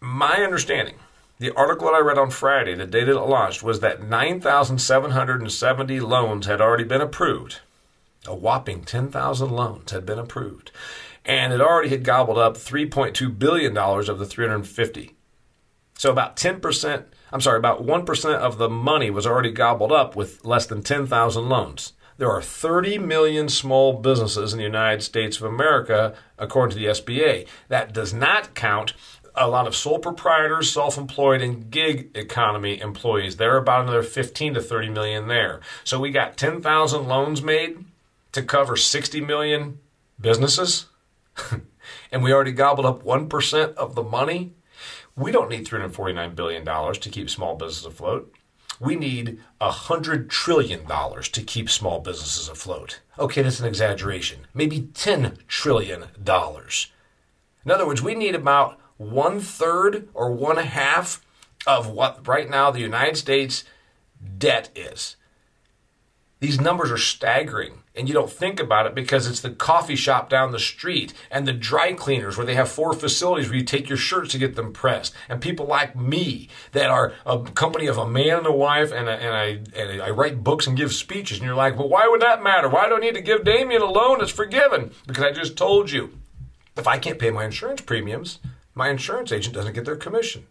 My 0.00 0.36
understanding, 0.36 0.96
the 1.38 1.54
article 1.54 1.88
that 1.88 1.94
I 1.94 2.00
read 2.00 2.18
on 2.18 2.30
Friday, 2.30 2.74
the 2.74 2.86
day 2.86 3.04
that 3.04 3.16
it 3.16 3.20
launched, 3.20 3.62
was 3.62 3.80
that 3.80 4.02
9,770 4.02 6.00
loans 6.00 6.46
had 6.46 6.60
already 6.60 6.84
been 6.84 7.00
approved. 7.00 7.60
A 8.26 8.34
whopping 8.34 8.84
10,000 8.84 9.50
loans 9.50 9.90
had 9.90 10.06
been 10.06 10.18
approved. 10.18 10.70
And 11.24 11.52
it 11.52 11.60
already 11.60 11.88
had 11.88 12.04
gobbled 12.04 12.38
up 12.38 12.56
$3.2 12.56 13.38
billion 13.38 13.76
of 13.76 14.18
the 14.18 14.26
350. 14.26 15.14
So 15.98 16.10
about 16.10 16.36
10%, 16.36 17.04
I'm 17.32 17.40
sorry, 17.40 17.58
about 17.58 17.84
1% 17.84 18.34
of 18.34 18.58
the 18.58 18.68
money 18.68 19.10
was 19.10 19.26
already 19.26 19.52
gobbled 19.52 19.92
up 19.92 20.16
with 20.16 20.44
less 20.44 20.66
than 20.66 20.82
10,000 20.82 21.48
loans. 21.48 21.92
There 22.18 22.30
are 22.30 22.42
30 22.42 22.98
million 22.98 23.48
small 23.48 23.94
businesses 23.94 24.52
in 24.52 24.58
the 24.58 24.64
United 24.64 25.02
States 25.02 25.38
of 25.38 25.44
America, 25.44 26.14
according 26.38 26.76
to 26.76 26.80
the 26.80 26.90
SBA. 26.90 27.46
That 27.68 27.92
does 27.92 28.12
not 28.12 28.54
count 28.54 28.94
a 29.34 29.48
lot 29.48 29.66
of 29.66 29.74
sole 29.74 29.98
proprietors, 29.98 30.72
self 30.72 30.98
employed, 30.98 31.40
and 31.40 31.70
gig 31.70 32.10
economy 32.14 32.80
employees. 32.80 33.36
They're 33.36 33.56
about 33.56 33.82
another 33.82 34.02
15 34.02 34.54
to 34.54 34.60
30 34.60 34.90
million 34.90 35.28
there. 35.28 35.60
So 35.84 35.98
we 35.98 36.10
got 36.10 36.36
10,000 36.36 37.08
loans 37.08 37.42
made 37.42 37.84
to 38.32 38.42
cover 38.42 38.76
60 38.76 39.20
million 39.22 39.78
businesses, 40.20 40.86
and 42.12 42.22
we 42.22 42.32
already 42.32 42.52
gobbled 42.52 42.86
up 42.86 43.02
1% 43.02 43.74
of 43.74 43.94
the 43.94 44.02
money. 44.02 44.52
We 45.16 45.30
don't 45.30 45.50
need 45.50 45.66
$349 45.66 46.34
billion 46.34 46.64
to 46.64 47.10
keep 47.10 47.28
small 47.28 47.54
business 47.54 47.84
afloat 47.84 48.34
we 48.82 48.96
need 48.96 49.38
$100 49.60 50.28
trillion 50.28 50.84
to 50.86 51.42
keep 51.42 51.70
small 51.70 52.00
businesses 52.00 52.48
afloat. 52.48 53.00
Okay, 53.16 53.40
that's 53.40 53.60
an 53.60 53.66
exaggeration. 53.66 54.40
Maybe 54.52 54.80
$10 54.80 55.46
trillion. 55.46 56.06
In 57.64 57.70
other 57.70 57.86
words, 57.86 58.02
we 58.02 58.16
need 58.16 58.34
about 58.34 58.80
one 58.96 59.38
third 59.38 60.08
or 60.14 60.32
one 60.32 60.56
half 60.56 61.24
of 61.64 61.88
what 61.88 62.26
right 62.26 62.50
now 62.50 62.72
the 62.72 62.80
United 62.80 63.16
States 63.16 63.62
debt 64.38 64.70
is. 64.74 65.16
These 66.42 66.60
numbers 66.60 66.90
are 66.90 66.98
staggering 66.98 67.84
and 67.94 68.08
you 68.08 68.14
don't 68.14 68.28
think 68.28 68.58
about 68.58 68.86
it 68.86 68.96
because 68.96 69.28
it's 69.28 69.38
the 69.38 69.50
coffee 69.50 69.94
shop 69.94 70.28
down 70.28 70.50
the 70.50 70.58
street 70.58 71.14
and 71.30 71.46
the 71.46 71.52
dry 71.52 71.92
cleaners 71.92 72.36
where 72.36 72.44
they 72.44 72.56
have 72.56 72.68
four 72.68 72.94
facilities 72.94 73.48
where 73.48 73.58
you 73.58 73.64
take 73.64 73.88
your 73.88 73.96
shirts 73.96 74.32
to 74.32 74.38
get 74.38 74.56
them 74.56 74.72
pressed. 74.72 75.14
And 75.28 75.40
people 75.40 75.66
like 75.66 75.94
me 75.94 76.48
that 76.72 76.90
are 76.90 77.12
a 77.24 77.38
company 77.38 77.86
of 77.86 77.96
a 77.96 78.08
man 78.08 78.38
and 78.38 78.46
a 78.48 78.52
wife 78.52 78.90
and, 78.90 79.08
a, 79.08 79.12
and, 79.12 79.36
I, 79.36 79.80
and 79.80 80.02
I 80.02 80.10
write 80.10 80.42
books 80.42 80.66
and 80.66 80.76
give 80.76 80.92
speeches 80.92 81.38
and 81.38 81.46
you're 81.46 81.54
like 81.54 81.78
well 81.78 81.88
why 81.88 82.08
would 82.08 82.22
that 82.22 82.42
matter? 82.42 82.68
Why 82.68 82.88
do 82.88 82.96
I 82.96 82.98
need 82.98 83.14
to 83.14 83.22
give 83.22 83.44
Damian 83.44 83.80
a 83.80 83.84
loan? 83.84 84.20
It's 84.20 84.32
forgiven. 84.32 84.90
Because 85.06 85.22
I 85.22 85.30
just 85.30 85.56
told 85.56 85.92
you 85.92 86.18
if 86.76 86.88
I 86.88 86.98
can't 86.98 87.20
pay 87.20 87.30
my 87.30 87.44
insurance 87.44 87.82
premiums 87.82 88.40
my 88.74 88.88
insurance 88.88 89.30
agent 89.30 89.54
doesn't 89.54 89.74
get 89.74 89.84
their 89.84 89.94
commission. 89.94 90.48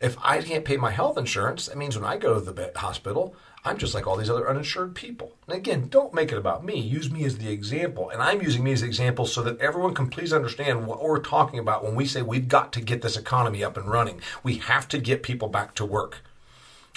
If 0.00 0.16
I 0.22 0.40
can't 0.40 0.64
pay 0.64 0.78
my 0.78 0.90
health 0.90 1.18
insurance 1.18 1.66
that 1.66 1.76
means 1.76 1.98
when 1.98 2.10
I 2.10 2.16
go 2.16 2.32
to 2.32 2.40
the 2.40 2.72
hospital 2.76 3.36
I'm 3.64 3.76
just 3.76 3.92
like 3.94 4.06
all 4.06 4.16
these 4.16 4.30
other 4.30 4.48
uninsured 4.48 4.94
people. 4.94 5.32
And 5.46 5.56
again, 5.56 5.88
don't 5.88 6.14
make 6.14 6.32
it 6.32 6.38
about 6.38 6.64
me. 6.64 6.80
Use 6.80 7.10
me 7.10 7.24
as 7.24 7.36
the 7.36 7.50
example. 7.50 8.08
And 8.08 8.22
I'm 8.22 8.40
using 8.40 8.64
me 8.64 8.72
as 8.72 8.80
the 8.80 8.86
example 8.86 9.26
so 9.26 9.42
that 9.42 9.60
everyone 9.60 9.94
can 9.94 10.08
please 10.08 10.32
understand 10.32 10.86
what 10.86 11.02
we're 11.02 11.18
talking 11.18 11.58
about 11.58 11.84
when 11.84 11.94
we 11.94 12.06
say 12.06 12.22
we've 12.22 12.48
got 12.48 12.72
to 12.72 12.80
get 12.80 13.02
this 13.02 13.18
economy 13.18 13.62
up 13.62 13.76
and 13.76 13.90
running. 13.90 14.22
We 14.42 14.56
have 14.58 14.88
to 14.88 14.98
get 14.98 15.22
people 15.22 15.48
back 15.48 15.74
to 15.74 15.84
work. 15.84 16.18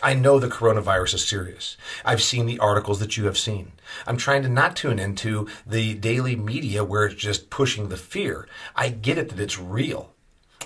I 0.01 0.13
know 0.13 0.39
the 0.39 0.47
coronavirus 0.47 1.15
is 1.15 1.27
serious. 1.27 1.77
I've 2.03 2.23
seen 2.23 2.45
the 2.45 2.59
articles 2.59 2.99
that 2.99 3.17
you 3.17 3.25
have 3.25 3.37
seen. 3.37 3.73
I'm 4.07 4.17
trying 4.17 4.43
to 4.43 4.49
not 4.49 4.75
tune 4.75 4.99
into 4.99 5.47
the 5.67 5.93
daily 5.95 6.35
media 6.35 6.83
where 6.83 7.05
it's 7.05 7.21
just 7.21 7.49
pushing 7.49 7.89
the 7.89 7.97
fear. 7.97 8.47
I 8.75 8.89
get 8.89 9.17
it 9.17 9.29
that 9.29 9.39
it's 9.39 9.59
real. 9.59 10.13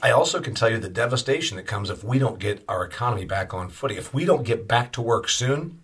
I 0.01 0.11
also 0.11 0.41
can 0.41 0.53
tell 0.53 0.69
you 0.69 0.77
the 0.77 0.89
devastation 0.89 1.57
that 1.57 1.65
comes 1.65 1.89
if 1.89 2.03
we 2.03 2.19
don't 2.19 2.39
get 2.39 2.63
our 2.69 2.85
economy 2.85 3.25
back 3.25 3.53
on 3.53 3.69
footing. 3.69 3.97
If 3.97 4.13
we 4.13 4.25
don't 4.25 4.43
get 4.43 4.67
back 4.67 4.91
to 4.93 5.01
work 5.01 5.27
soon, 5.27 5.81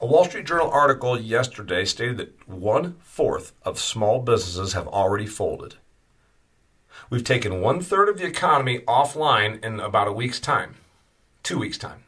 a 0.00 0.06
Wall 0.06 0.24
Street 0.24 0.46
Journal 0.46 0.70
article 0.70 1.20
yesterday 1.20 1.84
stated 1.84 2.18
that 2.18 2.48
one 2.48 2.96
fourth 3.00 3.52
of 3.64 3.80
small 3.80 4.20
businesses 4.20 4.72
have 4.72 4.86
already 4.86 5.26
folded. 5.26 5.76
We've 7.10 7.24
taken 7.24 7.60
one 7.60 7.80
third 7.80 8.08
of 8.08 8.18
the 8.18 8.26
economy 8.26 8.80
offline 8.80 9.64
in 9.64 9.80
about 9.80 10.08
a 10.08 10.12
week's 10.12 10.40
time, 10.40 10.76
two 11.42 11.58
weeks' 11.58 11.78
time. 11.78 12.04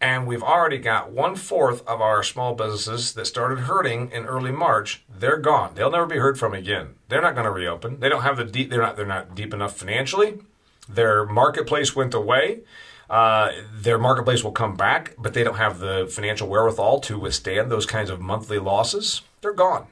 And 0.00 0.26
we've 0.26 0.42
already 0.42 0.78
got 0.78 1.10
one 1.10 1.34
fourth 1.34 1.86
of 1.86 2.00
our 2.00 2.22
small 2.22 2.54
businesses 2.54 3.14
that 3.14 3.24
started 3.24 3.60
hurting 3.60 4.10
in 4.10 4.26
early 4.26 4.52
March. 4.52 5.02
They're 5.08 5.38
gone. 5.38 5.74
They'll 5.74 5.90
never 5.90 6.06
be 6.06 6.18
heard 6.18 6.38
from 6.38 6.52
again. 6.52 6.96
They're 7.08 7.22
not 7.22 7.34
going 7.34 7.46
to 7.46 7.50
reopen. 7.50 8.00
They 8.00 8.08
don't 8.08 8.22
have 8.22 8.36
the 8.36 8.44
deep. 8.44 8.70
They're 8.70 8.82
not. 8.82 8.96
They're 8.96 9.06
not 9.06 9.34
deep 9.34 9.54
enough 9.54 9.76
financially. 9.76 10.40
Their 10.88 11.24
marketplace 11.24 11.96
went 11.96 12.12
away. 12.12 12.60
Uh, 13.08 13.52
their 13.72 13.98
marketplace 13.98 14.42
will 14.42 14.52
come 14.52 14.76
back, 14.76 15.14
but 15.18 15.34
they 15.34 15.44
don't 15.44 15.56
have 15.56 15.78
the 15.78 16.06
financial 16.10 16.48
wherewithal 16.48 17.00
to 17.00 17.18
withstand 17.18 17.70
those 17.70 17.86
kinds 17.86 18.10
of 18.10 18.20
monthly 18.20 18.58
losses. 18.58 19.22
They're 19.40 19.52
gone. 19.52 19.86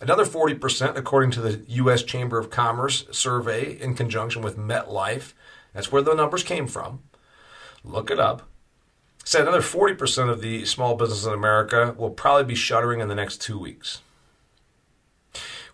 Another 0.00 0.24
40%, 0.24 0.96
according 0.96 1.30
to 1.32 1.40
the 1.40 1.62
U.S. 1.68 2.02
Chamber 2.02 2.38
of 2.38 2.50
Commerce 2.50 3.04
survey 3.10 3.78
in 3.78 3.94
conjunction 3.94 4.40
with 4.40 4.56
MetLife, 4.56 5.34
that's 5.74 5.92
where 5.92 6.02
the 6.02 6.14
numbers 6.14 6.42
came 6.42 6.66
from. 6.66 7.02
Look 7.84 8.10
it 8.10 8.18
up. 8.18 8.48
said 9.24 9.42
another 9.42 9.60
40% 9.60 10.30
of 10.30 10.40
the 10.40 10.64
small 10.64 10.96
business 10.96 11.26
in 11.26 11.32
America 11.32 11.94
will 11.98 12.10
probably 12.10 12.44
be 12.44 12.54
shuttering 12.54 13.00
in 13.00 13.08
the 13.08 13.14
next 13.14 13.40
two 13.42 13.58
weeks. 13.58 14.00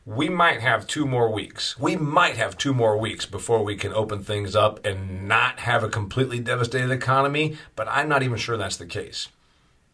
We 0.06 0.28
might 0.28 0.60
have 0.60 0.86
two 0.86 1.04
more 1.04 1.28
weeks. 1.32 1.76
We 1.80 1.96
might 1.96 2.36
have 2.36 2.56
two 2.56 2.72
more 2.72 2.96
weeks 2.96 3.26
before 3.26 3.64
we 3.64 3.75
can 3.75 3.92
open 3.92 4.22
things 4.22 4.54
up 4.54 4.86
and 4.86 5.26
not 5.26 5.58
have 5.58 5.82
a 5.82 5.88
completely 5.88 6.38
devastated 6.38 6.92
economy, 6.92 7.56
but 7.75 7.88
I'm 7.90 8.08
not 8.08 8.22
even 8.22 8.38
sure 8.38 8.56
that's 8.56 8.76
the 8.76 8.86
case. 8.86 9.30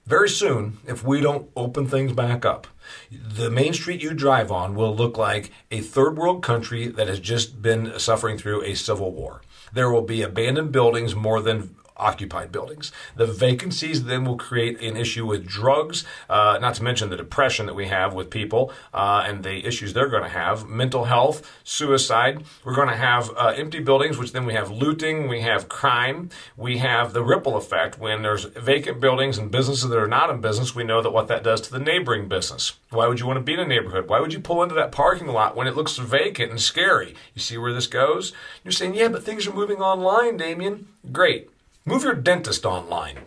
Very 0.04 0.28
soon, 0.28 0.76
if 0.86 1.02
we 1.02 1.22
don't 1.22 1.48
open 1.56 1.86
things 1.86 2.12
back 2.12 2.44
up, 2.44 2.66
the 3.10 3.48
main 3.48 3.72
street 3.72 4.02
you 4.02 4.12
drive 4.12 4.52
on 4.52 4.74
will 4.74 4.94
look 4.94 5.16
like 5.16 5.50
a 5.70 5.80
third 5.80 6.18
world 6.18 6.42
country 6.42 6.88
that 6.88 7.08
has 7.08 7.18
just 7.18 7.62
been 7.62 7.98
suffering 7.98 8.36
through 8.36 8.64
a 8.64 8.74
civil 8.74 9.12
war. 9.12 9.40
There 9.72 9.90
will 9.90 10.02
be 10.02 10.20
abandoned 10.20 10.72
buildings 10.72 11.14
more 11.14 11.40
than 11.40 11.74
occupied 12.02 12.50
buildings. 12.50 12.92
The 13.16 13.26
vacancies 13.26 14.04
then 14.04 14.24
will 14.24 14.36
create 14.36 14.80
an 14.82 14.96
issue 14.96 15.24
with 15.26 15.46
drugs, 15.46 16.04
uh, 16.28 16.58
not 16.60 16.74
to 16.74 16.82
mention 16.82 17.10
the 17.10 17.16
depression 17.16 17.66
that 17.66 17.74
we 17.74 17.86
have 17.88 18.12
with 18.12 18.28
people 18.30 18.72
uh, 18.92 19.24
and 19.26 19.44
the 19.44 19.64
issues 19.66 19.92
they're 19.92 20.08
going 20.08 20.22
to 20.24 20.28
have, 20.28 20.68
mental 20.68 21.04
health, 21.04 21.36
suicide. 21.64 22.42
We're 22.64 22.74
going 22.74 22.88
to 22.88 22.96
have 22.96 23.30
uh, 23.36 23.54
empty 23.56 23.80
buildings, 23.80 24.18
which 24.18 24.32
then 24.32 24.44
we 24.44 24.54
have 24.54 24.70
looting, 24.70 25.28
we 25.28 25.40
have 25.42 25.68
crime, 25.68 26.30
we 26.56 26.78
have 26.78 27.12
the 27.12 27.22
ripple 27.22 27.56
effect. 27.56 27.98
When 27.98 28.22
there's 28.22 28.44
vacant 28.44 29.00
buildings 29.00 29.38
and 29.38 29.50
businesses 29.50 29.88
that 29.88 29.98
are 29.98 30.08
not 30.08 30.30
in 30.30 30.40
business, 30.40 30.74
we 30.74 30.84
know 30.84 31.00
that 31.02 31.12
what 31.12 31.28
that 31.28 31.44
does 31.44 31.60
to 31.62 31.72
the 31.72 31.78
neighboring 31.78 32.28
business. 32.28 32.74
Why 32.90 33.06
would 33.06 33.20
you 33.20 33.26
want 33.26 33.38
to 33.38 33.44
be 33.44 33.54
in 33.54 33.60
a 33.60 33.66
neighborhood? 33.66 34.08
Why 34.08 34.20
would 34.20 34.32
you 34.32 34.40
pull 34.40 34.62
into 34.62 34.74
that 34.74 34.92
parking 34.92 35.28
lot 35.28 35.56
when 35.56 35.66
it 35.66 35.76
looks 35.76 35.96
vacant 35.96 36.50
and 36.50 36.60
scary? 36.60 37.14
You 37.34 37.40
see 37.40 37.58
where 37.58 37.72
this 37.72 37.86
goes? 37.86 38.32
You're 38.64 38.72
saying, 38.72 38.94
yeah, 38.94 39.08
but 39.08 39.22
things 39.22 39.46
are 39.46 39.54
moving 39.54 39.78
online, 39.78 40.36
Damian. 40.36 40.88
Great. 41.10 41.50
Move 41.84 42.04
your 42.04 42.14
dentist 42.14 42.64
online. 42.64 43.18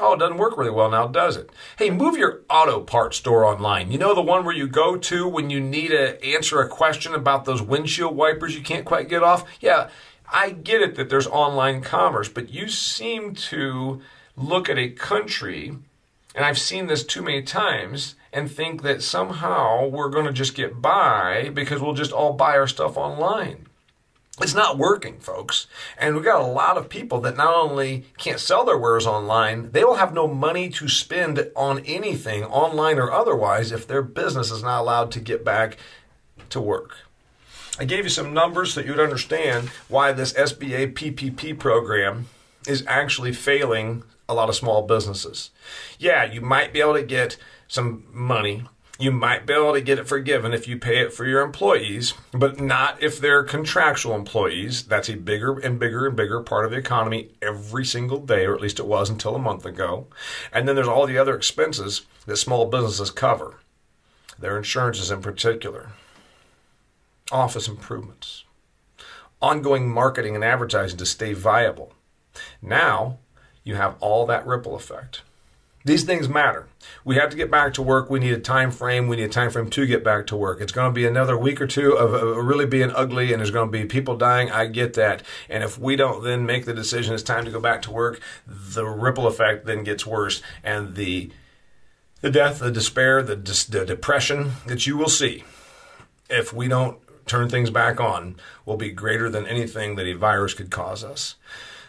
Oh, 0.00 0.14
it 0.14 0.18
doesn't 0.18 0.38
work 0.38 0.56
really 0.56 0.70
well 0.70 0.90
now, 0.90 1.06
does 1.06 1.36
it? 1.36 1.50
Hey, 1.78 1.90
move 1.90 2.16
your 2.16 2.42
auto 2.50 2.80
parts 2.80 3.16
store 3.16 3.44
online. 3.44 3.92
You 3.92 3.98
know 3.98 4.14
the 4.14 4.20
one 4.20 4.44
where 4.44 4.54
you 4.54 4.66
go 4.66 4.96
to 4.96 5.28
when 5.28 5.50
you 5.50 5.60
need 5.60 5.88
to 5.88 6.24
answer 6.24 6.60
a 6.60 6.68
question 6.68 7.14
about 7.14 7.44
those 7.44 7.62
windshield 7.62 8.16
wipers 8.16 8.56
you 8.56 8.62
can't 8.62 8.84
quite 8.84 9.08
get 9.08 9.22
off? 9.22 9.44
Yeah, 9.60 9.90
I 10.32 10.50
get 10.50 10.82
it 10.82 10.96
that 10.96 11.10
there's 11.10 11.28
online 11.28 11.80
commerce, 11.80 12.28
but 12.28 12.50
you 12.50 12.68
seem 12.68 13.34
to 13.34 14.02
look 14.36 14.68
at 14.68 14.78
a 14.78 14.90
country, 14.90 15.76
and 16.34 16.44
I've 16.44 16.58
seen 16.58 16.88
this 16.88 17.04
too 17.04 17.22
many 17.22 17.42
times, 17.42 18.16
and 18.32 18.50
think 18.50 18.82
that 18.82 19.02
somehow 19.02 19.86
we're 19.86 20.10
going 20.10 20.26
to 20.26 20.32
just 20.32 20.56
get 20.56 20.82
by 20.82 21.50
because 21.54 21.80
we'll 21.80 21.94
just 21.94 22.12
all 22.12 22.32
buy 22.32 22.56
our 22.56 22.66
stuff 22.66 22.96
online. 22.96 23.66
It's 24.40 24.54
not 24.54 24.78
working, 24.78 25.20
folks. 25.20 25.68
And 25.96 26.14
we've 26.14 26.24
got 26.24 26.40
a 26.40 26.46
lot 26.46 26.76
of 26.76 26.88
people 26.88 27.20
that 27.20 27.36
not 27.36 27.54
only 27.54 28.06
can't 28.18 28.40
sell 28.40 28.64
their 28.64 28.76
wares 28.76 29.06
online, 29.06 29.70
they 29.70 29.84
will 29.84 29.94
have 29.94 30.12
no 30.12 30.26
money 30.26 30.68
to 30.70 30.88
spend 30.88 31.50
on 31.54 31.78
anything, 31.80 32.42
online 32.44 32.98
or 32.98 33.12
otherwise, 33.12 33.70
if 33.70 33.86
their 33.86 34.02
business 34.02 34.50
is 34.50 34.62
not 34.62 34.80
allowed 34.80 35.12
to 35.12 35.20
get 35.20 35.44
back 35.44 35.76
to 36.50 36.60
work. 36.60 36.96
I 37.78 37.84
gave 37.84 38.04
you 38.04 38.10
some 38.10 38.34
numbers 38.34 38.72
so 38.72 38.80
you'd 38.80 38.98
understand 38.98 39.68
why 39.88 40.10
this 40.10 40.32
SBA 40.32 40.94
PPP 40.94 41.56
program 41.58 42.26
is 42.66 42.84
actually 42.88 43.32
failing 43.32 44.02
a 44.28 44.34
lot 44.34 44.48
of 44.48 44.56
small 44.56 44.82
businesses. 44.82 45.50
Yeah, 45.98 46.24
you 46.24 46.40
might 46.40 46.72
be 46.72 46.80
able 46.80 46.94
to 46.94 47.02
get 47.02 47.36
some 47.68 48.04
money 48.12 48.64
you 48.98 49.10
might 49.10 49.44
be 49.44 49.52
able 49.52 49.72
to 49.72 49.80
get 49.80 49.98
it 49.98 50.06
forgiven 50.06 50.54
if 50.54 50.68
you 50.68 50.78
pay 50.78 51.00
it 51.00 51.12
for 51.12 51.24
your 51.24 51.40
employees, 51.40 52.14
but 52.32 52.60
not 52.60 53.02
if 53.02 53.18
they're 53.18 53.42
contractual 53.42 54.14
employees. 54.14 54.84
That's 54.84 55.08
a 55.08 55.16
bigger 55.16 55.58
and 55.58 55.80
bigger 55.80 56.06
and 56.06 56.14
bigger 56.14 56.40
part 56.40 56.64
of 56.64 56.70
the 56.70 56.76
economy 56.76 57.30
every 57.42 57.84
single 57.84 58.18
day, 58.20 58.46
or 58.46 58.54
at 58.54 58.60
least 58.60 58.78
it 58.78 58.86
was 58.86 59.10
until 59.10 59.34
a 59.34 59.40
month 59.40 59.66
ago. 59.66 60.06
And 60.52 60.68
then 60.68 60.76
there's 60.76 60.88
all 60.88 61.06
the 61.06 61.18
other 61.18 61.34
expenses 61.34 62.02
that 62.26 62.36
small 62.36 62.66
businesses 62.66 63.10
cover, 63.10 63.56
their 64.38 64.56
insurances 64.56 65.10
in 65.10 65.22
particular, 65.22 65.90
office 67.32 67.66
improvements, 67.66 68.44
ongoing 69.42 69.90
marketing 69.90 70.36
and 70.36 70.44
advertising 70.44 70.98
to 70.98 71.06
stay 71.06 71.32
viable. 71.32 71.92
Now 72.62 73.18
you 73.64 73.74
have 73.74 73.96
all 73.98 74.24
that 74.26 74.46
ripple 74.46 74.76
effect. 74.76 75.22
These 75.84 76.04
things 76.04 76.30
matter. 76.30 76.66
We 77.04 77.16
have 77.16 77.28
to 77.28 77.36
get 77.36 77.50
back 77.50 77.74
to 77.74 77.82
work. 77.82 78.08
We 78.08 78.18
need 78.18 78.32
a 78.32 78.40
time 78.40 78.70
frame. 78.70 79.06
We 79.06 79.16
need 79.16 79.24
a 79.24 79.28
time 79.28 79.50
frame 79.50 79.68
to 79.68 79.86
get 79.86 80.02
back 80.02 80.26
to 80.28 80.36
work. 80.36 80.62
It's 80.62 80.72
going 80.72 80.88
to 80.88 80.94
be 80.94 81.06
another 81.06 81.36
week 81.36 81.60
or 81.60 81.66
two 81.66 81.92
of, 81.92 82.12
really 82.44 82.64
being 82.64 82.90
ugly, 82.90 83.32
and 83.32 83.40
there's 83.40 83.50
going 83.50 83.70
to 83.70 83.78
be 83.78 83.84
people 83.84 84.16
dying. 84.16 84.50
I 84.50 84.66
get 84.66 84.94
that. 84.94 85.22
And 85.48 85.62
if 85.62 85.78
we 85.78 85.96
don't 85.96 86.24
then 86.24 86.46
make 86.46 86.64
the 86.64 86.72
decision 86.72 87.12
it's 87.12 87.22
time 87.22 87.44
to 87.44 87.50
go 87.50 87.60
back 87.60 87.82
to 87.82 87.90
work, 87.90 88.20
the 88.46 88.86
ripple 88.86 89.26
effect 89.26 89.66
then 89.66 89.84
gets 89.84 90.06
worse, 90.06 90.40
and 90.62 90.94
the 90.94 91.30
the 92.22 92.30
death, 92.30 92.60
the 92.60 92.70
despair, 92.70 93.22
the, 93.22 93.36
the 93.36 93.84
depression 93.84 94.52
that 94.66 94.86
you 94.86 94.96
will 94.96 95.10
see 95.10 95.44
if 96.30 96.54
we 96.54 96.68
don't 96.68 96.98
turn 97.26 97.50
things 97.50 97.68
back 97.68 98.00
on 98.00 98.36
will 98.64 98.78
be 98.78 98.90
greater 98.90 99.28
than 99.28 99.46
anything 99.46 99.96
that 99.96 100.06
a 100.06 100.14
virus 100.14 100.54
could 100.54 100.70
cause 100.70 101.04
us. 101.04 101.34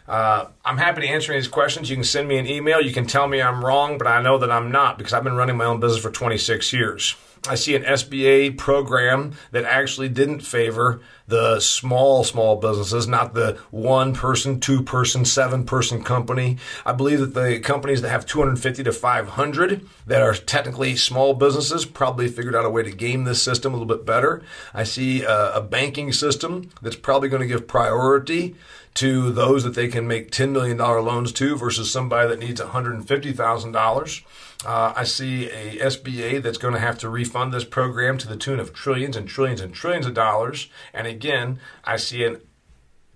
Uh, 0.07 0.47
I'm 0.63 0.77
happy 0.77 1.01
to 1.01 1.07
answer 1.07 1.31
any 1.31 1.39
of 1.39 1.43
these 1.43 1.51
questions. 1.51 1.89
You 1.89 1.95
can 1.95 2.03
send 2.03 2.27
me 2.27 2.37
an 2.37 2.47
email. 2.47 2.81
You 2.81 2.93
can 2.93 3.07
tell 3.07 3.27
me 3.27 3.41
I'm 3.41 3.63
wrong, 3.65 3.97
but 3.97 4.07
I 4.07 4.21
know 4.21 4.37
that 4.37 4.51
I'm 4.51 4.71
not 4.71 4.97
because 4.97 5.13
I've 5.13 5.23
been 5.23 5.35
running 5.35 5.57
my 5.57 5.65
own 5.65 5.79
business 5.79 6.01
for 6.01 6.11
26 6.11 6.73
years. 6.73 7.15
I 7.47 7.55
see 7.55 7.75
an 7.75 7.83
SBA 7.83 8.57
program 8.57 9.33
that 9.51 9.65
actually 9.65 10.09
didn't 10.09 10.39
favor 10.39 11.01
the 11.27 11.59
small, 11.59 12.23
small 12.23 12.55
businesses, 12.55 13.07
not 13.07 13.33
the 13.33 13.59
one 13.71 14.13
person, 14.13 14.59
two 14.59 14.81
person, 14.81 15.25
seven 15.25 15.63
person 15.63 16.03
company. 16.03 16.57
I 16.85 16.93
believe 16.93 17.19
that 17.19 17.33
the 17.33 17.59
companies 17.59 18.01
that 18.01 18.09
have 18.09 18.25
250 18.25 18.83
to 18.83 18.91
500 18.91 19.87
that 20.07 20.21
are 20.21 20.33
technically 20.33 20.95
small 20.95 21.33
businesses 21.33 21.85
probably 21.85 22.27
figured 22.27 22.55
out 22.55 22.65
a 22.65 22.69
way 22.69 22.83
to 22.83 22.91
game 22.91 23.23
this 23.23 23.41
system 23.41 23.73
a 23.73 23.77
little 23.77 23.95
bit 23.95 24.05
better. 24.05 24.41
I 24.73 24.83
see 24.83 25.23
a, 25.23 25.55
a 25.55 25.61
banking 25.61 26.13
system 26.13 26.69
that's 26.81 26.95
probably 26.95 27.29
going 27.29 27.41
to 27.41 27.47
give 27.47 27.67
priority 27.67 28.55
to 28.95 29.29
those 29.31 29.63
that 29.65 29.75
they 29.75 29.89
can 29.89 30.07
make 30.07 30.31
$10 30.31 30.51
million 30.51 30.77
loans 30.77 31.31
to 31.33 31.57
versus 31.57 31.91
somebody 31.91 32.29
that 32.29 32.39
needs 32.39 32.61
$150,000. 32.61 34.21
Uh, 34.65 34.93
I 34.95 35.03
see 35.03 35.49
a 35.49 35.77
SBA 35.77 36.41
that's 36.41 36.57
going 36.57 36.73
to 36.73 36.79
have 36.79 36.97
to 36.99 37.09
refund 37.09 37.53
this 37.53 37.65
program 37.65 38.17
to 38.17 38.27
the 38.27 38.37
tune 38.37 38.59
of 38.59 38.73
trillions 38.73 39.17
and 39.17 39.27
trillions 39.27 39.59
and 39.59 39.73
trillions 39.73 40.05
of 40.05 40.13
dollars. 40.13 40.69
And 40.93 41.07
again, 41.07 41.59
I 41.83 41.97
see 41.97 42.23
an, 42.23 42.39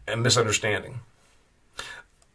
a 0.08 0.18
misunderstanding 0.18 1.00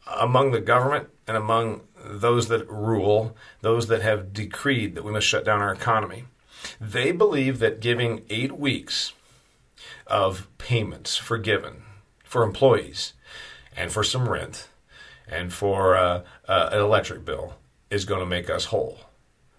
among 0.07 0.53
the 0.53 0.61
government 0.61 1.09
and 1.27 1.37
among 1.37 1.83
those 2.03 2.49
that 2.49 2.69
rule, 2.69 3.37
those 3.61 3.89
that 3.89 4.03
have 4.03 4.33
decreed 4.33 4.95
that 4.95 5.05
we 5.05 5.13
must 5.13 5.27
shut 5.27 5.45
down 5.45 5.61
our 5.61 5.73
economy. 5.73 6.25
They 6.81 7.13
believe 7.13 7.59
that 7.59 7.81
giving 7.81 8.23
eight 8.31 8.53
weeks 8.53 9.13
of 10.07 10.49
payments 10.57 11.17
forgiven 11.17 11.83
for 12.25 12.43
employees 12.43 13.13
and 13.77 13.93
for 13.93 14.05
some 14.05 14.29
rent 14.29 14.69
and 15.29 15.53
for 15.53 15.97
uh, 15.97 16.23
uh, 16.49 16.69
an 16.73 16.81
electric 16.81 17.25
bill 17.25 17.55
is 17.91 18.05
going 18.05 18.21
to 18.21 18.27
make 18.27 18.51
us 18.51 18.67
whole. 18.67 18.99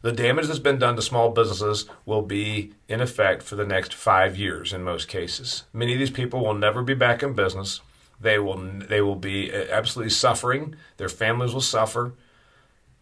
The 0.01 0.11
damage 0.11 0.47
that's 0.47 0.59
been 0.59 0.77
done 0.77 0.95
to 0.95 1.01
small 1.01 1.31
businesses 1.31 1.89
will 2.05 2.21
be 2.21 2.73
in 2.87 3.01
effect 3.01 3.41
for 3.41 3.55
the 3.55 3.65
next 3.65 3.93
five 3.93 4.37
years 4.37 4.71
in 4.71 4.83
most 4.83 5.07
cases. 5.07 5.63
Many 5.73 5.93
of 5.93 5.99
these 5.99 6.11
people 6.11 6.43
will 6.43 6.53
never 6.53 6.83
be 6.83 6.93
back 6.93 7.23
in 7.23 7.33
business. 7.33 7.81
They 8.21 8.37
will 8.37 8.57
they 8.57 9.01
will 9.01 9.15
be 9.15 9.51
uh, 9.51 9.65
absolutely 9.71 10.11
suffering. 10.11 10.75
Their 10.97 11.09
families 11.09 11.53
will 11.53 11.61
suffer. 11.61 12.13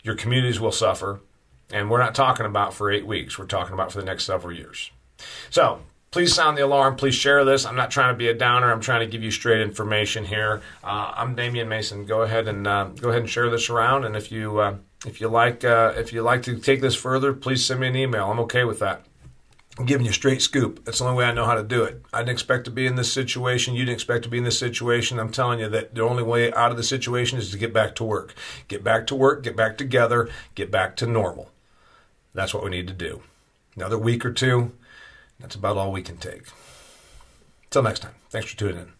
Your 0.01 0.15
communities 0.15 0.59
will 0.59 0.71
suffer. 0.71 1.19
And 1.71 1.89
we're 1.89 1.99
not 1.99 2.15
talking 2.15 2.45
about 2.45 2.73
for 2.73 2.89
eight 2.91 3.05
weeks. 3.05 3.37
We're 3.37 3.45
talking 3.45 3.73
about 3.73 3.91
for 3.91 3.99
the 3.99 4.05
next 4.05 4.23
several 4.23 4.55
years. 4.55 4.91
So 5.49 5.81
please 6.13 6.33
sound 6.33 6.55
the 6.55 6.63
alarm. 6.63 6.95
Please 6.95 7.15
share 7.15 7.43
this. 7.43 7.65
I'm 7.65 7.75
not 7.75 7.89
trying 7.89 8.13
to 8.13 8.17
be 8.17 8.29
a 8.29 8.33
downer. 8.35 8.71
I'm 8.71 8.79
trying 8.79 8.99
to 9.01 9.07
give 9.07 9.23
you 9.23 9.31
straight 9.31 9.61
information 9.61 10.23
here. 10.23 10.61
Uh, 10.83 11.11
I'm 11.15 11.35
Damian 11.35 11.67
Mason. 11.67 12.05
Go 12.05 12.21
ahead 12.21 12.47
and 12.47 12.67
uh, 12.67 12.85
go 12.85 13.09
ahead 13.09 13.23
and 13.23 13.29
share 13.29 13.49
this 13.49 13.69
around. 13.69 14.05
And 14.05 14.15
if 14.15 14.31
you 14.31 14.59
uh, 14.59 14.77
if 15.05 15.19
you 15.19 15.27
like 15.27 15.65
uh, 15.65 15.93
if 15.97 16.13
you 16.13 16.21
like 16.21 16.43
to 16.43 16.59
take 16.59 16.81
this 16.81 16.95
further, 16.95 17.33
please 17.33 17.65
send 17.65 17.81
me 17.81 17.87
an 17.87 17.95
email. 17.95 18.29
I'm 18.29 18.39
okay 18.41 18.63
with 18.63 18.79
that. 18.79 19.05
I'm 19.79 19.87
giving 19.87 20.05
you 20.05 20.11
straight 20.11 20.43
scoop. 20.43 20.85
That's 20.85 20.99
the 20.99 21.05
only 21.05 21.17
way 21.17 21.25
I 21.25 21.33
know 21.33 21.45
how 21.45 21.55
to 21.55 21.63
do 21.63 21.83
it. 21.83 22.03
I 22.13 22.19
didn't 22.19 22.33
expect 22.33 22.65
to 22.65 22.71
be 22.71 22.85
in 22.85 22.95
this 22.95 23.11
situation. 23.11 23.73
You 23.73 23.85
didn't 23.85 23.95
expect 23.95 24.23
to 24.23 24.29
be 24.29 24.37
in 24.37 24.43
this 24.43 24.59
situation. 24.59 25.19
I'm 25.19 25.31
telling 25.31 25.59
you 25.59 25.69
that 25.69 25.95
the 25.95 26.03
only 26.03 26.21
way 26.21 26.53
out 26.53 26.69
of 26.69 26.77
the 26.77 26.83
situation 26.83 27.39
is 27.39 27.49
to 27.49 27.57
get 27.57 27.73
back 27.73 27.95
to 27.95 28.03
work. 28.03 28.35
Get 28.67 28.83
back 28.83 29.07
to 29.07 29.15
work, 29.15 29.41
get 29.41 29.55
back 29.55 29.79
together, 29.79 30.29
get 30.53 30.69
back 30.69 30.95
to 30.97 31.07
normal. 31.07 31.49
That's 32.35 32.53
what 32.53 32.63
we 32.63 32.69
need 32.69 32.87
to 32.87 32.93
do. 32.93 33.23
Another 33.75 33.97
week 33.97 34.23
or 34.23 34.31
two, 34.31 34.73
that's 35.39 35.55
about 35.55 35.77
all 35.77 35.91
we 35.91 36.01
can 36.01 36.17
take. 36.17 36.43
Until 37.65 37.83
next 37.83 37.99
time, 37.99 38.13
thanks 38.29 38.51
for 38.51 38.57
tuning 38.57 38.77
in. 38.77 38.91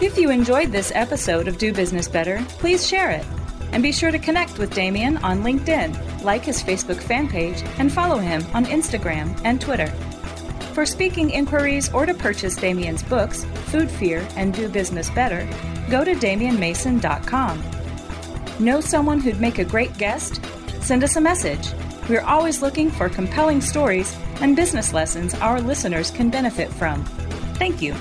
If 0.00 0.18
you 0.18 0.30
enjoyed 0.30 0.72
this 0.72 0.92
episode 0.94 1.48
of 1.48 1.58
Do 1.58 1.72
Business 1.72 2.08
Better, 2.08 2.44
please 2.48 2.86
share 2.86 3.10
it. 3.10 3.24
And 3.72 3.82
be 3.82 3.92
sure 3.92 4.10
to 4.10 4.18
connect 4.18 4.58
with 4.58 4.74
Damian 4.74 5.16
on 5.18 5.42
LinkedIn, 5.42 6.22
like 6.22 6.44
his 6.44 6.62
Facebook 6.62 7.00
fan 7.00 7.28
page, 7.28 7.62
and 7.78 7.92
follow 7.92 8.18
him 8.18 8.44
on 8.54 8.64
Instagram 8.66 9.38
and 9.44 9.60
Twitter. 9.60 9.88
For 10.74 10.84
speaking 10.84 11.30
inquiries 11.30 11.92
or 11.92 12.04
to 12.04 12.14
purchase 12.14 12.56
Damian's 12.56 13.02
books, 13.02 13.44
Food 13.66 13.90
Fear 13.90 14.26
and 14.36 14.52
Do 14.52 14.68
Business 14.68 15.08
Better, 15.10 15.48
go 15.90 16.04
to 16.04 16.14
DamianMason.com. 16.14 17.62
Know 18.58 18.80
someone 18.80 19.20
who'd 19.20 19.40
make 19.40 19.58
a 19.58 19.64
great 19.64 19.96
guest? 19.96 20.44
Send 20.82 21.02
us 21.02 21.16
a 21.16 21.20
message. 21.20 21.68
We're 22.08 22.22
always 22.22 22.62
looking 22.62 22.90
for 22.90 23.08
compelling 23.08 23.60
stories 23.60 24.16
and 24.40 24.54
business 24.54 24.92
lessons 24.92 25.34
our 25.34 25.60
listeners 25.60 26.10
can 26.10 26.30
benefit 26.30 26.72
from. 26.72 27.04
Thank 27.58 27.82
you. 27.82 27.94